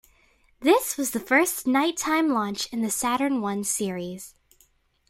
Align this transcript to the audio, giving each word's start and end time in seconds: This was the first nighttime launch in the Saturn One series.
This 0.61 0.97
was 0.97 1.11
the 1.11 1.19
first 1.19 1.67
nighttime 1.67 2.29
launch 2.29 2.65
in 2.73 2.81
the 2.81 2.89
Saturn 2.89 3.39
One 3.39 3.63
series. 3.63 4.33